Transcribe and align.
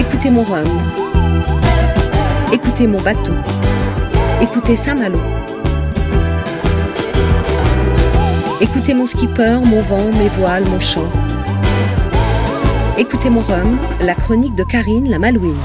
Écoutez 0.00 0.30
mon 0.30 0.44
rhum. 0.44 0.66
Écoutez 2.54 2.86
mon 2.86 2.98
bateau. 3.02 3.34
Écoutez 4.40 4.74
Saint-Malo. 4.74 5.20
Écoutez 8.62 8.94
mon 8.94 9.06
skipper, 9.06 9.60
mon 9.62 9.82
vent, 9.82 10.10
mes 10.12 10.28
voiles, 10.28 10.64
mon 10.64 10.80
chant. 10.80 11.12
Écoutez 12.96 13.28
mon 13.28 13.42
rhum, 13.42 13.78
la 14.00 14.14
chronique 14.14 14.54
de 14.54 14.64
Karine 14.64 15.10
la 15.10 15.18
Malouine. 15.18 15.60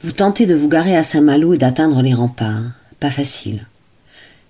Vous 0.00 0.12
tentez 0.12 0.46
de 0.46 0.54
vous 0.54 0.68
garer 0.68 0.96
à 0.96 1.02
Saint-Malo 1.02 1.52
et 1.52 1.58
d'atteindre 1.58 2.00
les 2.00 2.14
remparts. 2.14 2.72
Pas 2.98 3.10
facile. 3.10 3.66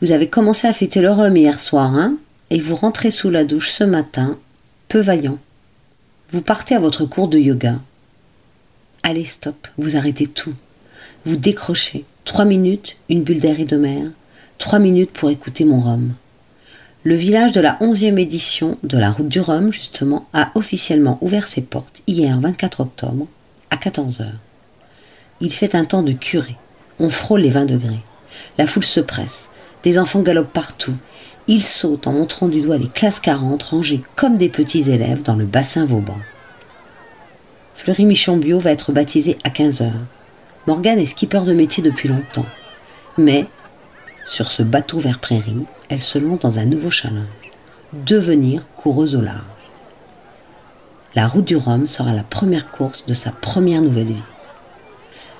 Vous 0.00 0.12
avez 0.12 0.28
commencé 0.28 0.66
à 0.66 0.72
fêter 0.72 1.02
le 1.02 1.10
rhum 1.10 1.36
hier 1.36 1.60
soir, 1.60 1.94
hein? 1.94 2.14
Et 2.48 2.58
vous 2.58 2.74
rentrez 2.74 3.10
sous 3.10 3.28
la 3.28 3.44
douche 3.44 3.70
ce 3.70 3.84
matin, 3.84 4.38
peu 4.88 5.00
vaillant. 5.00 5.36
Vous 6.30 6.40
partez 6.40 6.74
à 6.74 6.80
votre 6.80 7.04
cours 7.04 7.28
de 7.28 7.38
yoga. 7.38 7.74
Allez, 9.02 9.24
stop, 9.24 9.68
vous 9.78 9.96
arrêtez 9.96 10.26
tout. 10.26 10.54
Vous 11.24 11.36
décrochez. 11.36 12.04
Trois 12.24 12.44
minutes, 12.44 12.96
une 13.08 13.24
bulle 13.24 13.40
d'air 13.40 13.58
et 13.58 13.64
de 13.64 13.76
mer. 13.76 14.10
Trois 14.58 14.78
minutes 14.78 15.10
pour 15.10 15.30
écouter 15.30 15.64
mon 15.64 15.78
rhum. 15.78 16.14
Le 17.04 17.16
village 17.16 17.50
de 17.50 17.60
la 17.60 17.78
11e 17.80 18.16
édition 18.16 18.78
de 18.84 18.96
la 18.96 19.10
route 19.10 19.26
du 19.26 19.40
Rhum, 19.40 19.72
justement, 19.72 20.28
a 20.32 20.52
officiellement 20.54 21.18
ouvert 21.20 21.48
ses 21.48 21.62
portes 21.62 22.00
hier 22.06 22.38
24 22.38 22.78
octobre 22.80 23.26
à 23.70 23.76
14h. 23.76 24.26
Il 25.40 25.52
fait 25.52 25.74
un 25.74 25.84
temps 25.84 26.04
de 26.04 26.12
curé. 26.12 26.54
On 27.00 27.10
frôle 27.10 27.40
les 27.40 27.50
20 27.50 27.64
degrés. 27.64 27.98
La 28.56 28.68
foule 28.68 28.84
se 28.84 29.00
presse. 29.00 29.48
Des 29.82 29.98
enfants 29.98 30.22
galopent 30.22 30.52
partout. 30.52 30.94
Ils 31.48 31.64
sautent 31.64 32.06
en 32.06 32.12
montrant 32.12 32.46
du 32.46 32.60
doigt 32.60 32.78
les 32.78 32.86
classes 32.86 33.18
40 33.18 33.60
rangées 33.64 34.02
comme 34.14 34.36
des 34.36 34.48
petits 34.48 34.88
élèves 34.88 35.24
dans 35.24 35.34
le 35.34 35.44
bassin 35.44 35.84
Vauban. 35.84 36.18
Fleury 37.82 38.04
Michon 38.04 38.36
Bio 38.36 38.60
va 38.60 38.70
être 38.70 38.92
baptisé 38.92 39.38
à 39.42 39.48
15h. 39.48 39.90
Morgane 40.68 41.00
est 41.00 41.06
skipper 41.06 41.40
de 41.40 41.52
métier 41.52 41.82
depuis 41.82 42.08
longtemps. 42.08 42.46
Mais, 43.18 43.46
sur 44.24 44.52
ce 44.52 44.62
bateau 44.62 45.00
vert 45.00 45.18
prairie, 45.18 45.64
elle 45.88 46.00
se 46.00 46.16
lance 46.20 46.38
dans 46.38 46.60
un 46.60 46.64
nouveau 46.64 46.92
challenge. 46.92 47.26
Devenir 47.92 48.68
coureuse 48.76 49.16
au 49.16 49.20
large. 49.20 49.40
La 51.16 51.26
route 51.26 51.44
du 51.44 51.56
Rhum 51.56 51.88
sera 51.88 52.12
la 52.12 52.22
première 52.22 52.70
course 52.70 53.04
de 53.06 53.14
sa 53.14 53.32
première 53.32 53.82
nouvelle 53.82 54.12
vie. 54.12 54.22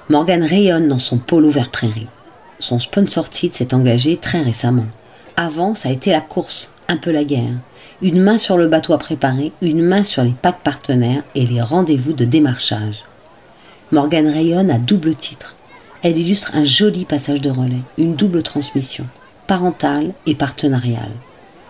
Morgane 0.08 0.42
rayonne 0.42 0.88
dans 0.88 0.98
son 0.98 1.18
polo 1.18 1.48
vert 1.48 1.70
prairie. 1.70 2.08
Son 2.58 2.80
sponsor 2.80 3.30
titre 3.30 3.54
s'est 3.54 3.72
engagé 3.72 4.16
très 4.16 4.42
récemment. 4.42 4.88
Avant, 5.36 5.76
ça 5.76 5.90
a 5.90 5.92
été 5.92 6.10
la 6.10 6.20
course, 6.20 6.71
un 6.88 6.96
peu 6.96 7.10
la 7.12 7.24
guerre. 7.24 7.54
Une 8.00 8.20
main 8.20 8.38
sur 8.38 8.56
le 8.56 8.66
bateau 8.66 8.92
à 8.92 8.98
préparer, 8.98 9.52
une 9.62 9.82
main 9.82 10.04
sur 10.04 10.22
les 10.24 10.34
packs 10.40 10.62
partenaires 10.62 11.22
et 11.34 11.46
les 11.46 11.62
rendez-vous 11.62 12.12
de 12.12 12.24
démarchage. 12.24 13.04
Morgane 13.92 14.28
rayonne 14.28 14.70
à 14.70 14.78
double 14.78 15.14
titre. 15.14 15.54
Elle 16.02 16.18
illustre 16.18 16.52
un 16.54 16.64
joli 16.64 17.04
passage 17.04 17.40
de 17.40 17.50
relais, 17.50 17.82
une 17.98 18.16
double 18.16 18.42
transmission, 18.42 19.06
parentale 19.46 20.12
et 20.26 20.34
partenariale. 20.34 21.12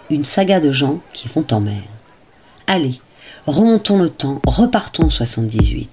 Une 0.09 0.25
saga 0.25 0.61
de 0.61 0.73
gens 0.73 1.01
qui 1.13 1.29
vont 1.29 1.47
en 1.51 1.61
mer. 1.61 1.83
Allez, 2.67 3.01
remontons 3.47 3.99
le 3.99 4.09
temps, 4.09 4.41
repartons 4.47 5.11
78. 5.11 5.91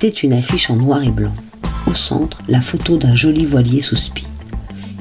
C'était 0.00 0.20
une 0.20 0.32
affiche 0.32 0.70
en 0.70 0.76
noir 0.76 1.02
et 1.02 1.10
blanc. 1.10 1.34
Au 1.88 1.92
centre, 1.92 2.40
la 2.46 2.60
photo 2.60 2.96
d'un 2.96 3.16
joli 3.16 3.44
voilier 3.44 3.80
sous 3.80 3.96
spi. 3.96 4.24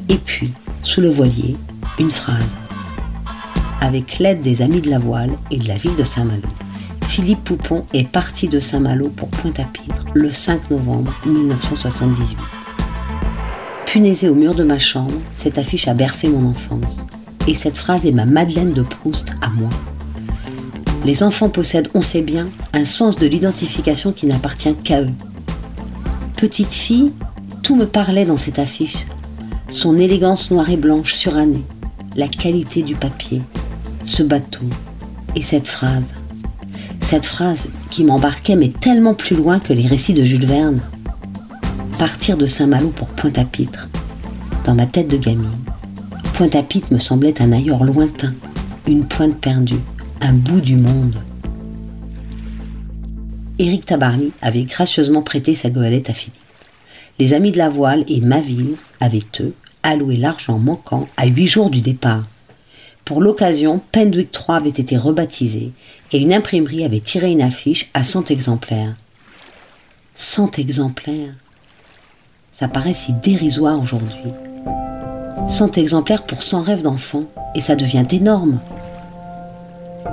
Et 0.09 0.17
puis, 0.17 0.53
sous 0.81 1.01
le 1.01 1.09
voilier, 1.09 1.55
une 1.99 2.09
phrase. 2.09 2.57
Avec 3.79 4.17
l'aide 4.17 4.41
des 4.41 4.63
Amis 4.63 4.81
de 4.81 4.89
la 4.89 4.97
Voile 4.97 5.37
et 5.51 5.59
de 5.59 5.67
la 5.67 5.75
ville 5.75 5.95
de 5.95 6.03
Saint-Malo, 6.03 6.49
Philippe 7.09 7.43
Poupon 7.43 7.85
est 7.93 8.07
parti 8.07 8.47
de 8.47 8.59
Saint-Malo 8.59 9.09
pour 9.09 9.29
Pointe-à-Pitre 9.29 10.05
le 10.15 10.31
5 10.31 10.71
novembre 10.71 11.13
1978. 11.27 12.35
Punaisée 13.85 14.29
au 14.29 14.35
mur 14.35 14.55
de 14.55 14.63
ma 14.63 14.79
chambre, 14.79 15.13
cette 15.35 15.59
affiche 15.59 15.87
a 15.87 15.93
bercé 15.93 16.27
mon 16.27 16.49
enfance. 16.49 17.03
Et 17.47 17.53
cette 17.53 17.77
phrase 17.77 18.07
est 18.07 18.11
ma 18.11 18.25
Madeleine 18.25 18.73
de 18.73 18.81
Proust 18.81 19.29
à 19.43 19.49
moi. 19.49 19.69
Les 21.07 21.23
enfants 21.23 21.47
possèdent, 21.47 21.87
on 21.93 22.01
sait 22.01 22.21
bien, 22.21 22.49
un 22.73 22.83
sens 22.83 23.15
de 23.15 23.27
l'identification 23.27 24.11
qui 24.11 24.25
n'appartient 24.25 24.75
qu'à 24.83 25.03
eux. 25.03 25.13
Petite 26.35 26.73
fille, 26.73 27.13
tout 27.63 27.77
me 27.77 27.85
parlait 27.85 28.25
dans 28.25 28.35
cette 28.35 28.59
affiche. 28.59 29.05
Son 29.69 29.97
élégance 29.97 30.51
noire 30.51 30.69
et 30.69 30.75
blanche 30.75 31.13
surannée, 31.13 31.63
la 32.17 32.27
qualité 32.27 32.81
du 32.81 32.95
papier, 32.95 33.41
ce 34.03 34.21
bateau 34.21 34.65
et 35.33 35.41
cette 35.43 35.69
phrase. 35.69 36.13
Cette 36.99 37.25
phrase 37.25 37.69
qui 37.89 38.03
m'embarquait 38.03 38.57
mais 38.57 38.67
tellement 38.67 39.13
plus 39.13 39.37
loin 39.37 39.59
que 39.59 39.71
les 39.71 39.87
récits 39.87 40.13
de 40.13 40.25
Jules 40.25 40.45
Verne. 40.45 40.81
Partir 41.97 42.35
de 42.35 42.45
Saint-Malo 42.45 42.89
pour 42.89 43.07
Pointe-à-Pitre. 43.07 43.87
Dans 44.65 44.75
ma 44.75 44.85
tête 44.85 45.07
de 45.07 45.15
gamine, 45.15 45.47
Pointe-à-Pitre 46.33 46.91
me 46.91 46.99
semblait 46.99 47.41
un 47.41 47.53
ailleurs 47.53 47.85
lointain, 47.85 48.33
une 48.85 49.05
pointe 49.05 49.37
perdue 49.37 49.79
un 50.21 50.33
bout 50.33 50.61
du 50.61 50.75
monde. 50.75 51.21
Éric 53.59 53.85
Tabarly 53.85 54.31
avait 54.41 54.63
gracieusement 54.63 55.21
prêté 55.21 55.55
sa 55.55 55.69
goélette 55.69 56.09
à 56.09 56.13
Philippe. 56.13 56.35
Les 57.19 57.33
amis 57.33 57.51
de 57.51 57.57
la 57.57 57.69
voile 57.69 58.03
et 58.07 58.21
ma 58.21 58.39
ville, 58.39 58.75
avec 58.99 59.41
eux, 59.41 59.53
alloué 59.83 60.17
l'argent 60.17 60.59
manquant 60.59 61.07
à 61.17 61.25
huit 61.25 61.47
jours 61.47 61.69
du 61.69 61.81
départ. 61.81 62.23
Pour 63.05 63.21
l'occasion, 63.21 63.81
Pendwick 63.91 64.31
3 64.31 64.57
avait 64.57 64.69
été 64.69 64.97
rebaptisé 64.97 65.71
et 66.11 66.19
une 66.19 66.33
imprimerie 66.33 66.83
avait 66.83 66.99
tiré 66.99 67.31
une 67.31 67.41
affiche 67.41 67.89
à 67.93 68.03
100 68.03 68.31
exemplaires. 68.31 68.95
100 70.13 70.59
exemplaires 70.59 71.33
Ça 72.51 72.67
paraît 72.67 72.93
si 72.93 73.13
dérisoire 73.13 73.81
aujourd'hui. 73.81 74.33
100 75.47 75.77
exemplaires 75.77 76.23
pour 76.23 76.43
100 76.43 76.63
rêves 76.63 76.81
d'enfants 76.81 77.25
et 77.55 77.61
ça 77.61 77.75
devient 77.75 78.05
énorme. 78.11 78.59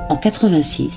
En 0.08 0.16
86, 0.16 0.92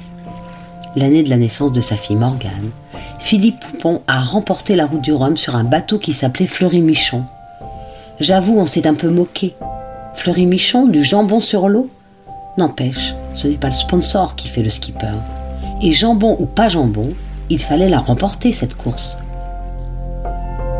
l'année 0.96 1.24
de 1.24 1.30
la 1.30 1.38
naissance 1.38 1.72
de 1.72 1.82
sa 1.82 1.96
fille 1.96 2.16
Morgane, 2.16 2.72
Philippe 3.20 3.60
Poupon 3.60 4.02
a 4.08 4.22
remporté 4.22 4.76
la 4.76 4.86
route 4.86 5.02
du 5.02 5.14
Rhum 5.14 5.38
sur 5.38 5.56
un 5.56 5.64
bateau 5.64 6.00
qui 6.00 6.14
s'appelait 6.14 6.48
Fleury-Michon. 6.48 7.24
J'avoue, 8.20 8.58
on 8.58 8.66
s'est 8.66 8.88
un 8.88 8.94
peu 8.96 9.10
moqué. 9.10 9.56
Fleury-Michon, 10.16 10.88
du 10.88 11.04
jambon 11.04 11.40
sur 11.40 11.70
l'eau? 11.70 11.88
N'empêche, 12.58 13.14
ce 13.34 13.48
n'est 13.48 13.58
pas 13.58 13.68
le 13.68 13.74
sponsor 13.74 14.36
qui 14.36 14.48
fait 14.48 14.64
le 14.64 14.70
skipper. 14.70 15.18
Et 15.82 15.92
jambon 15.92 16.36
ou 16.40 16.46
pas 16.46 16.70
jambon, 16.70 17.14
il 17.50 17.60
fallait 17.60 17.90
la 17.90 18.00
remporter 18.00 18.52
cette 18.52 18.76
course. 18.76 19.18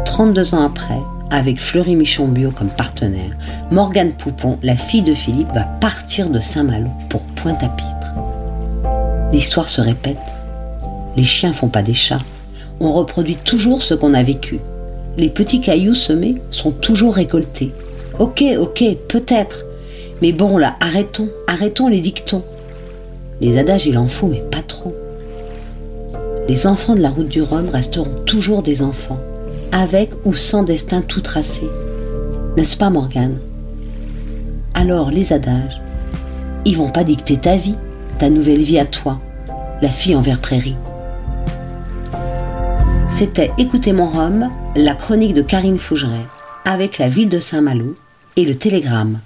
32 0.06 0.56
ans 0.56 0.66
après, 0.66 1.00
avec 1.30 1.60
Fleury 1.60 1.96
Michon 1.96 2.28
Bio 2.28 2.52
comme 2.52 2.70
partenaire, 2.70 3.38
Morgane 3.70 4.14
Poupon, 4.14 4.58
la 4.64 4.76
fille 4.76 5.04
de 5.04 5.14
Philippe, 5.14 5.54
va 5.54 5.64
partir 5.64 6.30
de 6.30 6.40
Saint-Malo 6.40 6.90
pour 7.10 7.22
Pointe-à-Pitre. 7.22 7.97
L'histoire 9.32 9.68
se 9.68 9.82
répète. 9.82 10.18
Les 11.18 11.24
chiens 11.24 11.52
font 11.52 11.68
pas 11.68 11.82
des 11.84 11.94
chats. 11.94 12.22
On 12.80 12.92
reproduit 12.92 13.36
toujours 13.36 13.84
ce 13.84 13.94
qu'on 13.94 14.14
a 14.14 14.24
vécu. 14.24 14.60
Les 15.18 15.30
petits 15.30 15.62
cailloux 15.62 15.96
semés 15.96 16.36
sont 16.50 16.72
toujours 16.72 17.16
récoltés. 17.16 17.74
Ok, 18.20 18.44
ok, 18.58 18.84
peut-être. 19.08 19.66
Mais 20.22 20.32
bon 20.32 20.58
là, 20.58 20.76
arrêtons, 20.80 21.30
arrêtons 21.48 21.88
les 21.88 22.00
dictons. 22.00 22.44
Les 23.42 23.58
adages, 23.58 23.86
il 23.86 23.98
en 23.98 24.08
faut, 24.08 24.28
mais 24.28 24.44
pas 24.52 24.64
trop. 24.66 24.96
Les 26.48 26.66
enfants 26.66 26.96
de 26.96 27.02
la 27.02 27.10
route 27.10 27.28
du 27.28 27.42
Rhum 27.42 27.70
resteront 27.70 28.24
toujours 28.26 28.64
des 28.64 28.82
enfants, 28.82 29.20
avec 29.72 30.10
ou 30.24 30.34
sans 30.34 30.64
destin 30.64 31.02
tout 31.02 31.22
tracé. 31.22 31.64
N'est-ce 32.56 32.78
pas, 32.78 32.90
Morgane? 32.90 33.38
Alors, 34.74 35.12
les 35.12 35.34
adages, 35.34 35.82
ils 36.66 36.78
vont 36.78 36.92
pas 36.92 37.04
dicter 37.04 37.38
ta 37.38 37.56
vie 37.56 37.76
ta 38.18 38.30
nouvelle 38.32 38.62
vie 38.62 38.80
à 38.80 38.86
toi, 38.86 39.20
la 39.82 39.90
fille 39.90 40.16
en 40.16 40.22
vert 40.22 40.42
prairie. 40.42 40.76
C'était 43.10 43.52
Écoutez 43.60 43.94
mon 43.94 44.08
rhum, 44.08 44.50
la 44.76 44.96
chronique 44.96 45.34
de 45.34 45.44
Karine 45.44 45.78
Fougeret, 45.78 46.26
avec 46.66 46.98
la 46.98 47.10
ville 47.10 47.30
de 47.30 47.40
Saint-Malo 47.40 47.96
et 48.36 48.46
le 48.46 48.56
télégramme. 48.56 49.20